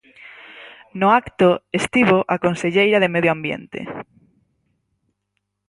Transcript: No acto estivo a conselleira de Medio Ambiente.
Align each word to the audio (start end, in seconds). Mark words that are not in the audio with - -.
No 0.99 1.07
acto 1.21 1.49
estivo 1.79 2.17
a 2.33 2.35
conselleira 2.45 3.01
de 3.03 3.11
Medio 3.15 3.31
Ambiente. 3.37 3.79